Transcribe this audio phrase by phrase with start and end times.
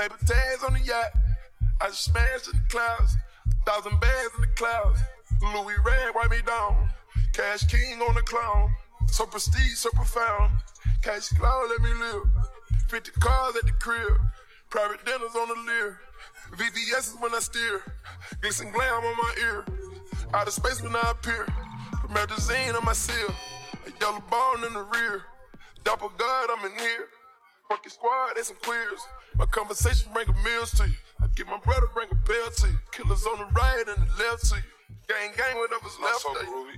[0.00, 1.12] Paper tags on the yacht.
[1.78, 3.14] I smashed in the clouds.
[3.66, 4.98] Thousand bags in the clouds.
[5.42, 6.88] Louis Red, write me down.
[7.34, 8.70] Cash King on the clown.
[9.08, 10.52] So prestige, so profound.
[11.02, 12.22] Cash cloud, let me live.
[12.88, 14.18] 50 cars at the crib.
[14.70, 16.00] Private dinners on the Lear.
[16.52, 17.82] VVS is when I steer.
[18.40, 19.66] Glisten glam on my ear.
[20.32, 21.46] Out of space when I appear.
[22.08, 23.34] Magazine on my seal.
[23.86, 25.24] A yellow bone in the rear.
[25.84, 27.08] Doppelgaard, I'm in here.
[27.68, 29.00] Fucking squad, they some queers.
[29.40, 30.94] My conversation bring meals to you.
[31.18, 32.78] I get my brother bring a bell to you.
[32.92, 34.62] Killers on the right and the left to you.
[35.08, 36.76] Gang gang whatever's I'm so groovy.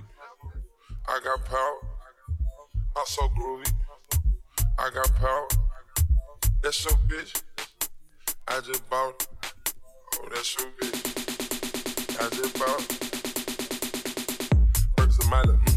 [1.09, 1.77] I got power.
[2.95, 3.69] I'm so groovy.
[4.79, 5.47] I got power.
[6.61, 7.43] That's your bitch.
[8.47, 9.21] I just bought.
[9.21, 9.27] It.
[10.15, 12.15] Oh, that's your bitch.
[12.17, 12.87] I just bought.
[14.97, 15.72] Works a matter.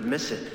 [0.00, 0.49] Could miss it.